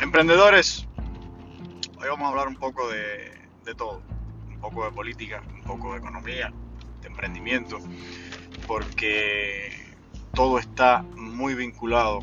Emprendedores, 0.00 0.86
hoy 1.98 2.08
vamos 2.08 2.26
a 2.26 2.28
hablar 2.28 2.48
un 2.48 2.56
poco 2.56 2.86
de, 2.90 3.74
todo, 3.76 4.02
un 4.46 4.60
poco 4.60 4.84
de 4.84 4.92
política, 4.92 5.42
un 5.54 5.62
poco 5.62 5.92
de 5.92 5.98
economía, 5.98 6.52
de 7.00 7.08
emprendimiento, 7.08 7.78
porque 8.66 9.94
todo 10.34 10.58
está 10.58 11.02
muy 11.02 11.54
vinculado 11.54 12.18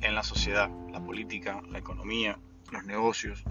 en 0.00 0.14
la 0.14 0.22
sociedad, 0.22 0.70
la 0.92 1.00
política, 1.00 1.60
la 1.70 1.78
economía, 1.78 2.38
los 2.70 2.84
negocios, 2.84 3.42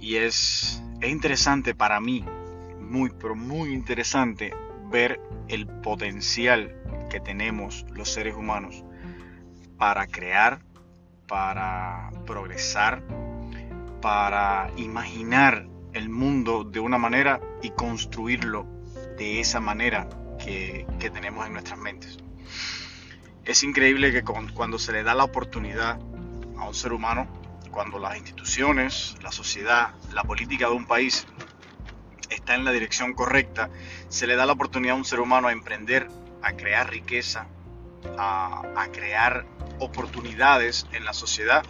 y 0.00 0.16
es, 0.16 0.82
es 1.00 1.10
interesante 1.10 1.74
para 1.74 2.00
mí, 2.00 2.24
muy, 2.80 3.10
pero 3.10 3.34
muy 3.34 3.72
interesante 3.72 4.54
ver 4.88 5.20
el 5.48 5.66
potencial 5.66 6.80
que 7.10 7.18
tenemos 7.18 7.84
los 7.90 8.08
seres 8.08 8.36
humanos 8.36 8.84
para 9.78 10.06
crear 10.06 10.60
para 11.26 12.10
progresar, 12.26 13.02
para 14.00 14.70
imaginar 14.76 15.66
el 15.92 16.08
mundo 16.08 16.64
de 16.64 16.80
una 16.80 16.98
manera 16.98 17.40
y 17.62 17.70
construirlo 17.70 18.66
de 19.16 19.40
esa 19.40 19.60
manera 19.60 20.08
que, 20.38 20.86
tenemos 21.12 21.46
en 21.46 21.52
nuestras 21.52 21.78
mentes. 21.78 22.18
Es 23.44 23.62
increíble 23.62 24.12
que 24.12 24.22
cuando 24.22 24.78
se 24.78 24.92
le 24.92 25.02
da 25.02 25.14
la 25.14 25.24
oportunidad 25.24 25.98
a 26.58 26.68
un 26.68 26.74
ser 26.74 26.92
humano, 26.92 27.26
cuando 27.70 27.98
las 27.98 28.16
instituciones, 28.16 29.16
la 29.22 29.30
sociedad, 29.30 29.94
la 30.12 30.24
política 30.24 30.66
de 30.66 30.74
un 30.74 30.86
país 30.86 31.26
está 32.28 32.54
en 32.54 32.64
la 32.64 32.72
dirección 32.72 33.14
correcta, 33.14 33.70
se 34.08 34.26
le 34.26 34.34
da 34.34 34.46
la 34.46 34.52
oportunidad 34.52 34.94
a 34.94 34.98
un 34.98 35.04
ser 35.04 35.20
humano 35.20 35.48
a 35.48 35.52
emprender, 35.52 36.08
a 36.42 36.52
crear 36.52 36.90
riqueza, 36.90 37.46
a, 38.18 38.62
a 38.76 38.88
crear 38.88 39.46
oportunidades 39.78 40.86
en 40.92 41.04
la 41.04 41.12
sociedad. 41.12 41.64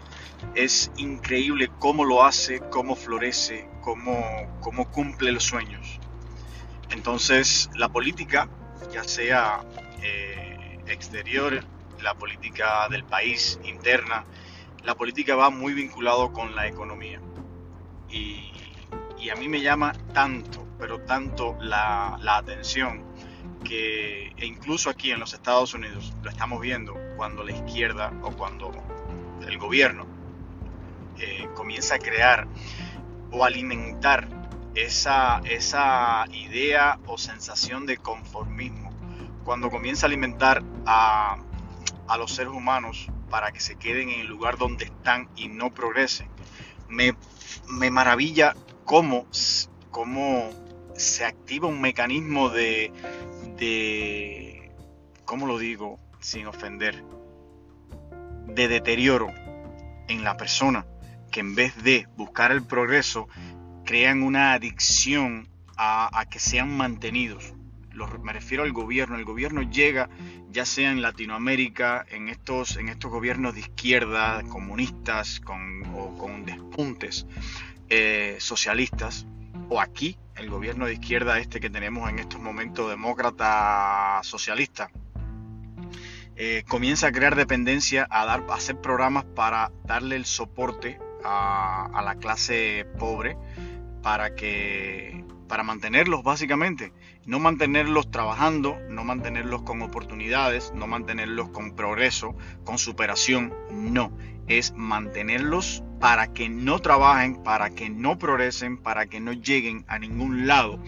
Es 0.55 0.91
increíble 0.97 1.71
cómo 1.79 2.05
lo 2.05 2.25
hace, 2.25 2.61
cómo 2.71 2.95
florece, 2.95 3.69
cómo, 3.83 4.59
cómo 4.61 4.91
cumple 4.91 5.33
los 5.33 5.45
sueños. 5.45 5.99
Entonces, 6.91 7.71
la 7.75 7.89
política, 7.89 8.49
ya 8.93 9.05
sea 9.05 9.61
eh, 10.03 10.79
exterior, 10.87 11.65
la 12.03 12.15
política 12.15 12.89
del 12.89 13.05
país, 13.05 13.59
interna, 13.65 14.25
la 14.85 14.95
política 14.95 15.35
va 15.35 15.51
muy 15.51 15.75
vinculado 15.75 16.33
con 16.33 16.55
la 16.55 16.67
economía. 16.67 17.21
Y, 18.11 18.53
a 19.29 19.35
mí 19.35 19.49
me 19.49 19.61
llama 19.61 19.93
tanto, 20.15 20.69
pero 20.79 21.01
tanto 21.01 21.57
la, 21.61 22.17
la 22.21 22.37
atención 22.37 23.06
que 23.67 24.33
e 24.37 24.47
incluso 24.47 24.91
aquí 24.91 25.11
en 25.11 25.21
los 25.21 25.35
Estados 25.35 25.75
Unidos 25.75 26.13
lo 26.23 26.31
estamos 26.31 26.61
viendo 26.61 26.95
cuando 27.17 27.43
la 27.43 27.53
izquierda 27.53 28.13
o 28.23 28.31
cuando 28.31 28.73
el 29.47 29.59
gobierno 29.59 30.07
eh, 31.19 31.49
comienza 31.55 31.97
a 31.97 31.99
crear 31.99 32.47
o 33.31 33.45
alimentar 33.45 34.29
esa, 34.75 35.41
esa 35.45 36.27
idea 36.33 36.99
o 37.07 37.17
sensación 37.17 37.87
de 37.87 37.97
conformismo, 37.97 38.93
cuando 39.45 39.71
comienza 39.71 40.07
a 40.07 40.09
alimentar 40.09 40.63
a, 40.85 41.39
a 42.07 42.17
los 42.19 42.33
seres 42.35 42.53
humanos 42.53 43.09
para 43.31 43.53
que 43.53 43.61
se 43.61 43.77
queden 43.77 44.11
en 44.11 44.21
el 44.21 44.27
lugar 44.27 44.59
donde 44.59 44.85
están 44.85 45.29
y 45.37 45.49
no 45.49 45.73
progresen, 45.73 46.29
me, 46.89 47.17
me 47.69 47.91
maravilla 47.91 48.55
cómo, 48.85 49.27
cómo 49.91 50.51
se 50.95 51.25
activa 51.25 51.69
un 51.69 51.81
mecanismo 51.81 52.51
de, 52.51 52.93
de, 53.57 54.71
¿cómo 55.25 55.47
lo 55.47 55.59
digo? 55.59 55.99
Sin 56.21 56.47
ofender, 56.47 57.03
de 58.49 58.69
deterioro 58.69 59.29
en 60.09 60.25
la 60.25 60.37
persona, 60.37 60.87
que 61.31 61.41
en 61.41 61.55
vez 61.55 61.83
de 61.83 62.07
buscar 62.17 62.53
el 62.53 62.65
progreso, 62.65 63.29
crean 63.85 64.23
una 64.23 64.53
adicción 64.53 65.49
a, 65.77 66.27
que 66.31 66.39
sean 66.39 66.77
mantenidos. 66.77 67.55
me 68.23 68.33
refiero 68.33 68.65
al 68.65 68.73
gobierno. 68.73 69.17
El 69.17 69.25
gobierno 69.25 69.63
llega, 69.63 70.09
ya 70.51 70.65
sea 70.65 70.91
en 70.91 71.03
Latinoamérica, 71.03 72.05
en 72.09 72.29
estos, 72.29 72.77
en 72.77 72.89
estos 72.89 73.11
gobiernos 73.11 73.55
de 73.55 73.61
izquierda, 73.61 74.43
comunistas 74.49 75.41
con, 75.41 75.83
o 75.95 76.17
con 76.17 76.45
despuntes 76.45 77.27
eh, 77.89 78.37
socialistas, 78.41 79.27
o 79.69 79.81
aquí, 79.81 80.19
el 80.37 80.51
gobierno 80.51 80.87
de 80.87 80.95
izquierda 80.95 81.39
este 81.39 81.61
que 81.61 81.71
tenemos 81.71 82.09
en 82.11 82.19
estos 82.19 82.41
momentos, 82.41 82.89
demócrata 82.89 84.21
socialista, 84.23 84.91
eh, 86.37 86.65
comienza 86.69 87.07
a 87.07 87.13
crear 87.13 87.35
dependencia, 87.35 88.07
a, 88.11 88.27
dar, 88.27 88.45
a 88.49 88.55
hacer 88.55 88.81
programas 88.81 89.25
para 89.25 89.73
darle 89.85 90.17
el 90.17 90.27
soporte 90.27 90.99
a, 91.25 91.87
a, 91.87 92.03
la 92.03 92.17
clase 92.17 92.87
pobre 92.99 93.37
para 94.03 94.35
que 94.35 95.25
para 95.49 95.63
mantenerlos 95.63 96.23
básicamente, 96.23 96.93
no 97.27 97.41
mantenerlos 97.41 98.11
trabajando, 98.11 98.79
no 98.89 99.05
mantenerlos 99.05 99.63
con 99.63 99.83
oportunidades, 99.83 100.73
no 100.75 100.87
mantenerlos 100.87 101.51
con 101.51 101.75
progreso, 101.75 102.37
con 102.65 102.79
superación, 102.79 103.53
no, 103.71 104.17
es 104.47 104.73
mantenerlos 104.75 105.83
para 106.01 106.33
que 106.33 106.49
no 106.49 106.79
trabajen, 106.79 107.43
para 107.43 107.71
que 107.71 107.91
no 107.91 108.17
progresen, 108.19 108.79
para 108.79 109.07
que 109.07 109.21
no 109.21 109.33
lleguen 109.33 109.85
a 109.89 109.99
ningún 109.99 110.47
lado 110.47 110.81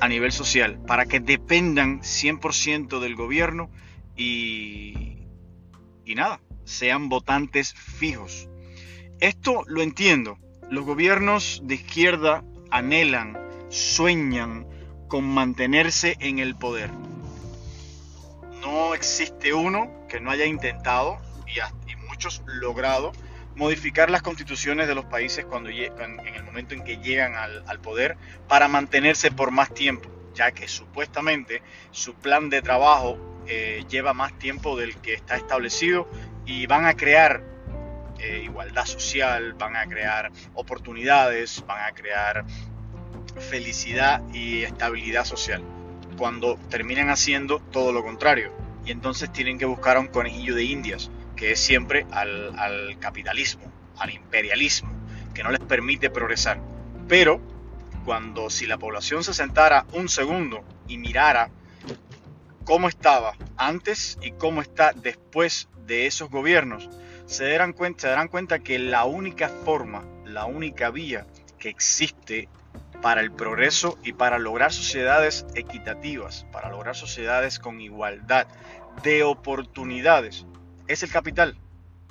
a 0.00 0.08
nivel 0.08 0.30
social, 0.30 0.78
para 0.86 1.06
que 1.06 1.20
dependan 1.20 2.00
100% 2.00 3.00
del 3.00 3.16
gobierno 3.16 3.70
y, 4.14 5.26
y 6.04 6.14
nada, 6.14 6.40
sean 6.64 7.08
votantes 7.08 7.72
fijos. 7.72 8.48
Esto 9.20 9.64
lo 9.66 9.82
entiendo. 9.82 10.38
Los 10.70 10.84
gobiernos 10.84 11.62
de 11.64 11.76
izquierda 11.76 12.44
anhelan, 12.70 13.38
sueñan 13.70 14.66
con 15.08 15.24
mantenerse 15.24 16.16
en 16.20 16.38
el 16.38 16.54
poder. 16.54 16.90
No 18.60 18.94
existe 18.94 19.54
uno 19.54 19.90
que 20.08 20.20
no 20.20 20.30
haya 20.30 20.44
intentado 20.44 21.18
y, 21.46 21.58
y 21.90 21.96
muchos 21.96 22.42
logrado 22.46 23.12
modificar 23.58 24.08
las 24.08 24.22
constituciones 24.22 24.86
de 24.86 24.94
los 24.94 25.04
países 25.04 25.44
cuando 25.44 25.68
en 25.68 26.34
el 26.34 26.44
momento 26.44 26.74
en 26.74 26.84
que 26.84 26.98
llegan 26.98 27.34
al, 27.34 27.80
poder 27.80 28.16
para 28.46 28.68
mantenerse 28.68 29.32
por 29.32 29.50
más 29.50 29.74
tiempo, 29.74 30.08
ya 30.32 30.52
que 30.52 30.68
supuestamente 30.68 31.60
su 31.90 32.14
plan 32.14 32.50
de 32.50 32.62
trabajo 32.62 33.18
eh, 33.48 33.84
lleva 33.88 34.14
más 34.14 34.38
tiempo 34.38 34.76
del 34.76 34.96
que 34.98 35.14
está 35.14 35.34
establecido 35.34 36.08
y 36.46 36.66
van 36.66 36.86
a 36.86 36.94
crear 36.94 37.42
eh, 38.20 38.42
igualdad 38.44 38.84
social, 38.84 39.54
van 39.54 39.74
a 39.74 39.86
crear 39.86 40.30
oportunidades, 40.54 41.64
van 41.66 41.84
a 41.84 41.92
crear 41.92 42.44
felicidad 43.40 44.22
y 44.32 44.62
estabilidad 44.62 45.24
social, 45.24 45.62
cuando 46.16 46.56
terminan 46.68 47.10
haciendo 47.10 47.60
todo 47.60 47.92
lo 47.92 48.02
contrario. 48.02 48.52
Y 48.84 48.90
entonces 48.90 49.32
tienen 49.32 49.58
que 49.58 49.66
buscar 49.66 49.96
a 49.96 50.00
un 50.00 50.08
conejillo 50.08 50.54
de 50.54 50.64
indias 50.64 51.10
que 51.36 51.52
es 51.52 51.60
siempre 51.60 52.04
al, 52.10 52.96
capitalismo, 52.98 53.70
al 53.96 54.10
imperialismo, 54.10 54.90
que 55.34 55.42
no 55.42 55.50
les 55.50 55.60
permite 55.60 56.10
progresar. 56.10 56.60
Pero 57.06 57.40
cuando 58.04 58.50
si 58.50 58.66
la 58.66 58.78
población 58.78 59.22
se 59.22 59.32
sentara 59.32 59.86
un 59.92 60.08
segundo 60.08 60.64
y 60.88 60.98
mirara 60.98 61.50
cómo 62.64 62.88
estaba 62.88 63.34
antes 63.56 64.18
y 64.20 64.32
cómo 64.32 64.62
está 64.62 64.92
después 64.92 65.68
de 65.86 66.06
esos 66.06 66.28
gobiernos, 66.28 66.88
se 67.26 67.48
darán 67.48 67.72
cuenta, 67.72 68.00
se 68.02 68.08
darán 68.08 68.28
cuenta 68.28 68.58
que 68.58 68.78
la 68.78 69.04
única 69.04 69.48
forma, 69.48 70.04
la 70.24 70.46
única 70.46 70.90
vía 70.90 71.26
que 71.58 71.68
existe 71.68 72.48
para 73.02 73.20
el 73.20 73.30
progreso 73.30 73.98
y 74.02 74.12
para 74.12 74.38
lograr 74.38 74.72
sociedades 74.72 75.46
equitativas, 75.54 76.46
para 76.52 76.70
lograr 76.70 76.96
sociedades 76.96 77.58
con 77.58 77.80
igualdad 77.80 78.46
de 79.02 79.22
oportunidades, 79.22 80.46
es 80.86 81.02
el 81.02 81.10
capital, 81.10 81.56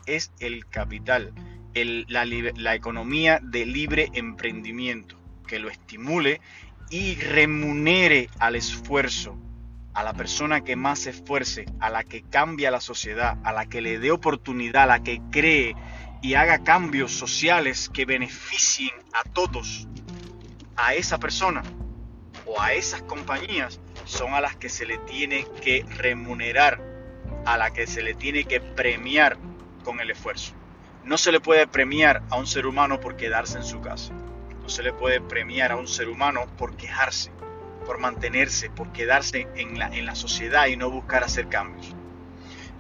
es 0.06 0.32
el 0.40 0.66
capital, 0.68 1.34
la, 1.74 2.76
economía 2.76 3.40
de 3.42 3.66
libre 3.66 4.10
emprendimiento, 4.14 5.18
que 5.48 5.60
lo 5.60 5.70
estimule 5.70 6.42
y 6.90 7.16
remunere 7.16 8.30
al 8.40 8.56
esfuerzo, 8.56 9.38
a 9.94 10.04
la 10.04 10.14
persona 10.14 10.64
que 10.64 10.76
más 10.76 11.00
se 11.00 11.10
esfuerce, 11.12 11.66
a 11.80 11.90
la 11.90 12.04
que 12.04 12.22
cambia 12.24 12.72
la 12.72 12.82
sociedad, 12.82 13.38
a 13.44 13.52
la 13.52 13.68
que 13.68 13.82
le 13.82 14.00
dé 14.00 14.12
oportunidad, 14.12 14.84
a 14.84 14.88
la 14.88 15.04
que 15.04 15.22
cree 15.32 15.76
y 16.22 16.36
haga 16.36 16.64
cambios 16.64 17.12
sociales 17.12 17.90
que 17.94 18.06
beneficien 18.06 18.92
a 19.14 19.24
todos, 19.30 19.88
a 20.78 20.94
esa 20.94 21.18
persona 21.18 21.64
o 22.46 22.62
a 22.62 22.74
esas 22.74 23.02
compañías, 23.02 23.80
son 24.06 24.34
a 24.34 24.40
las 24.42 24.56
que 24.56 24.70
se 24.70 24.86
le 24.86 25.00
tiene 25.00 25.46
que 25.62 25.86
remunerar 25.98 26.82
a 27.46 27.58
la 27.58 27.72
que 27.72 27.88
se 27.88 28.02
le 28.02 28.14
tiene 28.14 28.46
que 28.46 28.62
premiar 28.62 29.38
con 29.84 30.00
el 30.00 30.12
esfuerzo. 30.12 30.54
No 31.04 31.18
se 31.18 31.32
le 31.32 31.40
puede 31.40 31.68
premiar 31.68 32.24
a 32.30 32.38
un 32.38 32.48
ser 32.48 32.68
humano 32.68 33.00
por 33.00 33.18
quedarse 33.18 33.58
en 33.58 33.64
su 33.64 33.82
casa. 33.82 34.14
No 34.62 34.70
se 34.70 34.84
le 34.84 34.94
puede 34.94 35.22
premiar 35.22 35.72
a 35.72 35.78
un 35.78 35.88
ser 35.88 36.10
humano 36.10 36.46
por 36.58 36.76
quejarse, 36.76 37.32
por 37.86 38.00
mantenerse, 38.00 38.70
por 38.70 38.92
quedarse 38.92 39.48
en 39.56 39.80
la, 39.80 39.88
en 39.88 40.06
la 40.06 40.16
sociedad 40.16 40.68
y 40.68 40.78
no 40.78 40.90
buscar 40.90 41.24
hacer 41.24 41.48
cambios. 41.48 41.96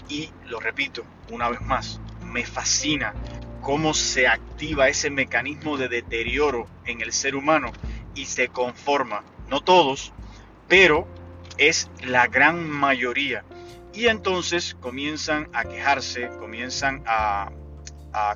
Y 0.09 0.29
lo 0.45 0.59
repito 0.59 1.05
una 1.29 1.49
vez 1.49 1.61
más, 1.61 1.99
me 2.23 2.45
fascina 2.45 3.13
cómo 3.67 3.93
se 3.93 4.29
activa 4.29 4.87
ese 4.87 5.09
mecanismo 5.09 5.75
de 5.75 5.89
deterioro 5.89 6.69
en 6.85 7.01
el 7.01 7.11
ser 7.11 7.35
humano 7.35 7.73
y 8.15 8.23
se 8.23 8.47
conforma. 8.47 9.25
No 9.49 9.59
todos, 9.59 10.13
pero 10.69 11.05
es 11.57 11.91
la 12.01 12.27
gran 12.27 12.69
mayoría. 12.69 13.43
Y 13.93 14.07
entonces 14.07 14.77
comienzan 14.79 15.49
a 15.51 15.65
quejarse, 15.65 16.29
comienzan 16.39 17.03
a, 17.05 17.51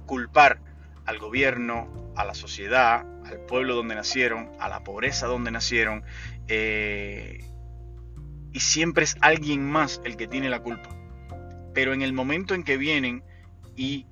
culpar 0.06 0.60
al 1.06 1.18
gobierno, 1.18 2.12
a 2.18 2.26
la 2.26 2.34
sociedad, 2.34 3.06
al 3.26 3.40
pueblo 3.46 3.74
donde 3.74 3.96
nacieron, 3.96 4.52
a 4.60 4.68
la 4.68 4.84
pobreza 4.84 5.28
donde 5.28 5.50
nacieron. 5.50 6.04
Eh, 6.50 7.40
y 8.52 8.60
siempre 8.60 9.06
es 9.06 9.16
alguien 9.22 9.64
más 9.64 10.02
el 10.04 10.18
que 10.18 10.28
tiene 10.28 10.50
la 10.50 10.60
culpa. 10.60 10.90
Pero 11.74 11.94
en 11.94 12.02
el 12.02 12.12
momento 12.12 12.54
en 12.54 12.64
que 12.66 12.76
vienen 12.76 13.24
y 13.78 14.08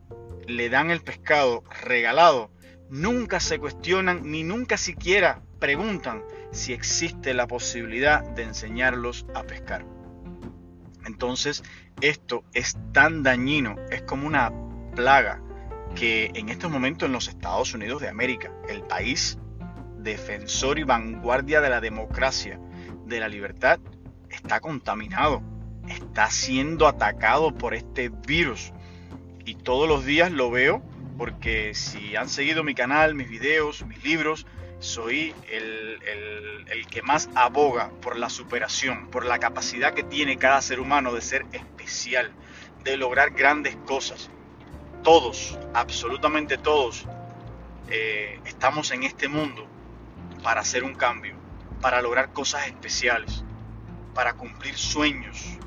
le 0.50 0.70
dan 0.70 0.92
el 0.92 1.02
pescado 1.02 1.64
regalado, 1.84 2.52
nunca 2.90 3.40
se 3.40 3.60
cuestionan 3.60 4.30
ni 4.30 4.44
nunca 4.44 4.78
siquiera 4.78 5.42
preguntan 5.60 6.24
si 6.52 6.74
existe 6.74 7.34
la 7.34 7.48
posibilidad 7.48 8.24
de 8.24 8.44
enseñarlos 8.44 9.26
a 9.36 9.44
pescar. 9.44 9.86
Entonces, 11.06 11.64
esto 12.02 12.44
es 12.54 12.78
tan 12.94 13.24
dañino, 13.24 13.76
es 13.92 14.02
como 14.04 14.28
una 14.28 14.52
plaga 14.96 15.42
que 15.96 16.32
en 16.34 16.50
estos 16.50 16.72
momentos 16.72 17.08
en 17.08 17.14
los 17.14 17.28
Estados 17.28 17.74
Unidos 17.74 18.02
de 18.02 18.10
América, 18.10 18.52
el 18.68 18.84
país 18.84 19.38
defensor 19.98 20.80
y 20.80 20.84
vanguardia 20.84 21.62
de 21.62 21.70
la 21.70 21.82
democracia, 21.82 22.60
de 23.06 23.20
la 23.20 23.28
libertad, 23.28 23.80
está 24.30 24.60
contaminado, 24.60 25.42
está 25.88 26.30
siendo 26.30 26.88
atacado 26.88 27.54
por 27.54 27.74
este 27.74 28.10
virus. 28.10 28.72
Y 29.50 29.56
todos 29.56 29.90
los 29.90 30.06
días 30.06 30.32
lo 30.32 30.52
veo 30.52 30.84
porque 31.18 31.74
si 31.74 32.16
han 32.16 32.30
seguido 32.30 32.64
mi 32.64 32.76
canal, 32.76 33.16
mis 33.16 33.28
videos, 33.28 33.84
mis 33.84 34.04
libros, 34.04 34.46
soy 34.78 35.34
el, 35.50 35.98
que 36.92 37.02
más 37.02 37.32
aboga 37.34 37.90
por 38.00 38.16
la 38.16 38.30
superación, 38.30 39.08
por 39.08 39.26
la 39.26 39.40
capacidad 39.40 39.96
que 39.96 40.04
tiene 40.04 40.38
cada 40.38 40.62
ser 40.62 40.80
humano 40.80 41.16
de 41.16 41.22
ser 41.22 41.48
especial, 41.52 42.32
de 42.84 42.96
lograr 42.96 43.32
grandes 43.32 43.76
cosas. 43.88 44.30
Todos, 45.04 45.58
absolutamente 45.74 46.60
todos, 46.60 47.08
eh, 47.90 48.40
estamos 48.46 48.92
en 48.92 49.02
este 49.02 49.30
mundo 49.30 49.66
para 50.44 50.62
hacer 50.62 50.84
un 50.84 50.94
cambio, 50.94 51.34
para 51.82 52.04
lograr 52.04 52.34
cosas 52.34 52.68
especiales, 52.68 53.44
para 54.14 54.34
cumplir 54.34 54.78
sueños. 54.78 55.58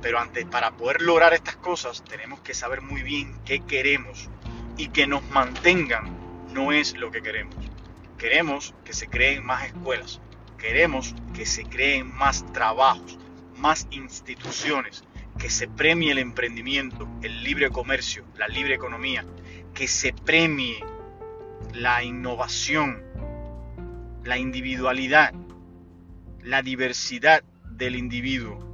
Pero 0.00 0.18
antes, 0.18 0.44
para 0.44 0.72
poder 0.72 1.02
lograr 1.02 1.34
estas 1.34 1.56
cosas, 1.56 2.04
tenemos 2.04 2.40
que 2.40 2.54
saber 2.54 2.82
muy 2.82 3.02
bien 3.02 3.36
qué 3.44 3.60
queremos 3.60 4.28
y 4.76 4.88
que 4.88 5.06
nos 5.06 5.22
mantengan 5.30 6.16
no 6.52 6.72
es 6.72 6.96
lo 6.96 7.10
que 7.10 7.22
queremos. 7.22 7.56
Queremos 8.16 8.74
que 8.84 8.92
se 8.92 9.08
creen 9.08 9.44
más 9.44 9.66
escuelas, 9.66 10.20
queremos 10.56 11.14
que 11.34 11.46
se 11.46 11.64
creen 11.64 12.12
más 12.14 12.44
trabajos, 12.52 13.18
más 13.56 13.86
instituciones, 13.90 15.04
que 15.38 15.50
se 15.50 15.68
premie 15.68 16.12
el 16.12 16.18
emprendimiento, 16.18 17.08
el 17.22 17.44
libre 17.44 17.70
comercio, 17.70 18.24
la 18.36 18.48
libre 18.48 18.74
economía, 18.74 19.24
que 19.72 19.86
se 19.86 20.12
premie 20.12 20.84
la 21.74 22.02
innovación, 22.02 23.02
la 24.24 24.36
individualidad, 24.36 25.32
la 26.42 26.62
diversidad 26.62 27.44
del 27.70 27.94
individuo. 27.94 28.67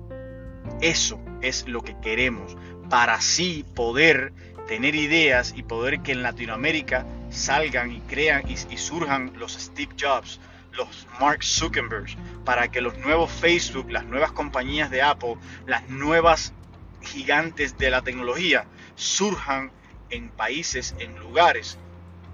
Eso 0.84 1.18
es 1.40 1.66
lo 1.66 1.80
que 1.80 1.96
queremos 2.02 2.58
para 2.90 3.14
así 3.14 3.64
poder 3.74 4.34
tener 4.68 4.94
ideas 4.94 5.54
y 5.56 5.62
poder 5.62 6.00
que 6.02 6.12
en 6.12 6.22
Latinoamérica 6.22 7.06
salgan 7.30 7.90
y 7.90 8.00
crean 8.00 8.42
y, 8.50 8.76
surjan 8.76 9.32
los 9.38 9.54
Steve 9.54 9.94
Jobs, 9.98 10.40
los 10.72 11.06
Mark 11.18 11.42
Zuckerberg, 11.42 12.14
para 12.44 12.70
que 12.70 12.82
los 12.82 12.98
nuevos 12.98 13.32
Facebook, 13.32 13.90
las 13.90 14.04
nuevas 14.04 14.32
compañías 14.32 14.90
de 14.90 15.00
Apple, 15.00 15.36
las 15.66 15.88
nuevas 15.88 16.52
gigantes 17.00 17.78
de 17.78 17.88
la 17.88 18.02
tecnología 18.02 18.66
surjan 18.94 19.72
en 20.10 20.28
países, 20.28 20.94
en 20.98 21.18
lugares 21.18 21.78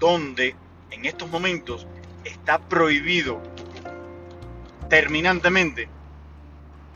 donde 0.00 0.56
en 0.90 1.04
estos 1.04 1.30
momentos 1.30 1.86
está 2.24 2.58
prohibido 2.58 3.40
terminantemente 4.88 5.88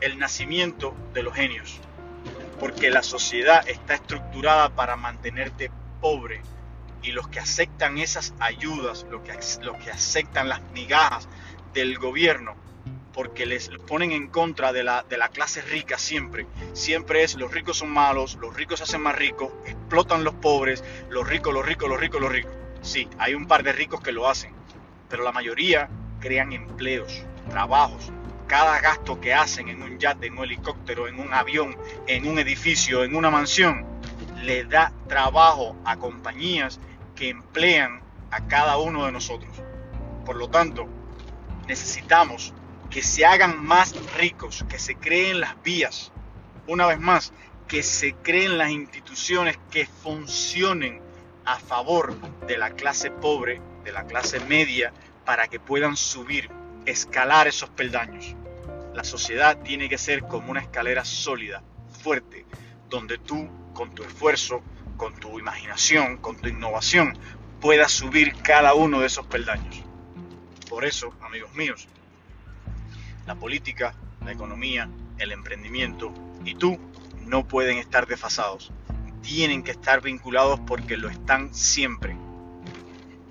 el 0.01 0.19
nacimiento 0.19 0.95
de 1.13 1.23
los 1.23 1.33
genios 1.33 1.79
porque 2.59 2.89
la 2.89 3.03
sociedad 3.03 3.67
está 3.67 3.95
estructurada 3.95 4.69
para 4.69 4.95
mantenerte 4.95 5.71
pobre 6.01 6.41
y 7.01 7.11
los 7.11 7.27
que 7.27 7.39
aceptan 7.39 7.97
esas 7.97 8.33
ayudas, 8.39 9.05
los 9.09 9.21
que, 9.21 9.33
los 9.63 9.77
que 9.77 9.91
aceptan 9.91 10.49
las 10.49 10.61
migajas 10.73 11.27
del 11.73 11.99
gobierno, 11.99 12.55
porque 13.13 13.45
les 13.45 13.69
ponen 13.87 14.11
en 14.11 14.27
contra 14.27 14.73
de 14.73 14.83
la, 14.83 15.03
de 15.07 15.17
la 15.17 15.29
clase 15.29 15.61
rica 15.61 15.97
siempre. 15.97 16.47
Siempre 16.73 17.23
es 17.23 17.35
los 17.35 17.51
ricos 17.51 17.77
son 17.77 17.91
malos, 17.91 18.35
los 18.41 18.55
ricos 18.55 18.79
se 18.79 18.83
hacen 18.83 19.01
más 19.01 19.15
ricos, 19.15 19.51
explotan 19.65 20.23
los 20.23 20.33
pobres, 20.35 20.83
los 21.09 21.27
ricos, 21.27 21.53
los 21.53 21.65
ricos, 21.65 21.89
los 21.89 21.99
ricos, 21.99 22.21
los 22.21 22.31
ricos. 22.31 22.51
Sí, 22.81 23.07
hay 23.19 23.35
un 23.35 23.47
par 23.47 23.63
de 23.63 23.73
ricos 23.73 24.01
que 24.01 24.11
lo 24.11 24.27
hacen, 24.27 24.53
pero 25.09 25.23
la 25.23 25.31
mayoría 25.31 25.89
crean 26.19 26.53
empleos, 26.53 27.23
trabajos, 27.49 28.11
cada 28.47 28.79
gasto 28.79 29.19
que 29.19 29.33
hacen 29.33 29.69
en 29.69 29.81
un 29.81 29.97
yate, 29.97 30.27
en 30.27 30.37
un 30.37 30.43
helicóptero, 30.43 31.07
en 31.07 31.19
un 31.19 31.33
avión, 31.33 31.75
en 32.07 32.27
un 32.27 32.39
edificio, 32.39 33.03
en 33.03 33.15
una 33.15 33.29
mansión, 33.29 33.85
le 34.43 34.65
da 34.65 34.93
trabajo 35.07 35.75
a 35.85 35.97
compañías 35.97 36.79
que 37.15 37.29
emplean 37.29 38.01
a 38.31 38.47
cada 38.47 38.77
uno 38.77 39.05
de 39.05 39.11
nosotros. 39.11 39.51
Por 40.25 40.35
lo 40.35 40.49
tanto, 40.49 40.87
necesitamos 41.67 42.53
que 42.89 43.01
se 43.01 43.25
hagan 43.25 43.63
más 43.63 43.95
ricos, 44.17 44.65
que 44.69 44.79
se 44.79 44.95
creen 44.95 45.39
las 45.39 45.61
vías, 45.63 46.11
una 46.67 46.85
vez 46.85 46.99
más, 46.99 47.33
que 47.67 47.81
se 47.83 48.13
creen 48.13 48.57
las 48.57 48.69
instituciones 48.69 49.57
que 49.71 49.85
funcionen 49.85 51.01
a 51.45 51.57
favor 51.59 52.15
de 52.47 52.57
la 52.57 52.71
clase 52.71 53.11
pobre, 53.11 53.61
de 53.83 53.91
la 53.91 54.05
clase 54.05 54.39
media, 54.41 54.93
para 55.25 55.47
que 55.47 55.59
puedan 55.59 55.97
subir 55.97 56.49
escalar 56.85 57.47
esos 57.47 57.69
peldaños. 57.69 58.35
La 58.93 59.03
sociedad 59.03 59.57
tiene 59.61 59.89
que 59.89 59.97
ser 59.97 60.23
como 60.23 60.51
una 60.51 60.61
escalera 60.61 61.03
sólida, 61.03 61.63
fuerte, 62.01 62.45
donde 62.89 63.17
tú, 63.17 63.49
con 63.73 63.93
tu 63.93 64.03
esfuerzo, 64.03 64.61
con 64.97 65.15
tu 65.15 65.39
imaginación, 65.39 66.17
con 66.17 66.37
tu 66.37 66.47
innovación, 66.47 67.17
puedas 67.59 67.91
subir 67.91 68.35
cada 68.41 68.73
uno 68.73 68.99
de 69.01 69.07
esos 69.07 69.25
peldaños. 69.25 69.83
Por 70.69 70.85
eso, 70.85 71.13
amigos 71.21 71.53
míos, 71.55 71.87
la 73.25 73.35
política, 73.35 73.93
la 74.23 74.31
economía, 74.31 74.89
el 75.17 75.31
emprendimiento 75.31 76.13
y 76.43 76.55
tú 76.55 76.79
no 77.25 77.47
pueden 77.47 77.77
estar 77.77 78.07
desfasados. 78.07 78.71
Tienen 79.21 79.63
que 79.63 79.71
estar 79.71 80.01
vinculados 80.01 80.59
porque 80.61 80.97
lo 80.97 81.09
están 81.09 81.53
siempre. 81.53 82.15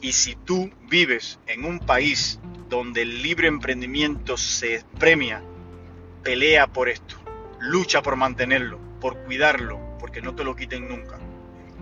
Y 0.01 0.13
si 0.13 0.35
tú 0.35 0.71
vives 0.89 1.39
en 1.47 1.65
un 1.65 1.79
país 1.79 2.41
donde 2.75 3.03
el 3.03 3.23
libre 3.23 3.47
emprendimiento 3.47 4.37
se 4.37 4.85
premia, 4.99 5.41
pelea 6.25 6.67
por 6.67 6.89
esto, 6.89 7.15
lucha 7.61 8.03
por 8.03 8.17
mantenerlo, 8.17 8.81
por 9.01 9.17
cuidarlo, 9.19 9.79
porque 10.01 10.21
no 10.21 10.35
te 10.35 10.43
lo 10.43 10.57
quiten 10.57 10.89
nunca. 10.89 11.21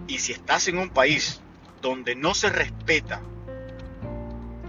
Y 0.06 0.18
si 0.18 0.32
estás 0.32 0.68
en 0.68 0.76
un 0.76 0.90
país 0.90 1.40
donde 1.80 2.14
no 2.14 2.34
se 2.34 2.50
respeta 2.50 3.22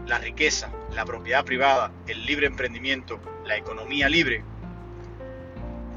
la 0.08 0.18
riqueza, 0.18 0.72
la 0.96 1.03
propiedad 1.03 1.44
privada, 1.44 1.92
el 2.08 2.25
libre 2.25 2.48
emprendimiento, 2.48 3.20
la 3.46 3.58
economía 3.58 4.08
libre, 4.08 4.46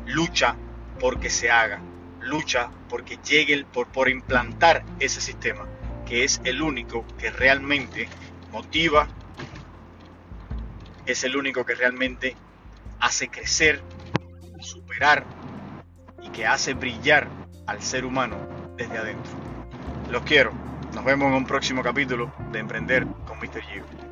lucha 0.06 0.56
porque 0.99 1.30
se 1.30 1.52
haga, 1.52 1.80
lucha 2.21 2.71
porque 2.88 3.18
llegue 3.25 3.54
el, 3.54 3.64
por, 3.64 3.87
por 3.87 4.09
implantar 4.09 4.85
ese 4.99 5.21
sistema, 5.21 5.66
que 6.04 6.25
es 6.25 6.40
el 6.42 6.62
único 6.62 7.04
que 7.16 7.30
realmente 7.30 8.09
motiva 8.50 9.06
es 11.07 11.25
el 11.25 11.37
único 11.37 11.65
que 11.65 11.75
realmente 11.75 12.37
hace 13.01 13.29
crecer, 13.29 13.81
superar 14.61 15.25
y 16.23 16.31
que 16.31 16.47
hace 16.47 16.75
brillar 16.75 17.29
al 17.67 17.83
ser 17.83 18.05
humano 18.05 18.37
desde 18.77 18.99
adentro. 18.99 19.33
Los 20.11 20.23
quiero. 20.23 20.53
Nos 20.95 21.05
vemos 21.05 21.29
en 21.29 21.35
un 21.35 21.47
próximo 21.47 21.83
capítulo 21.83 22.33
de 22.53 22.59
Emprender 22.59 23.07
con 23.27 23.39
Mr. 23.39 23.61
Gio. 23.63 24.06